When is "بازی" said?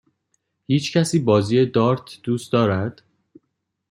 1.19-1.65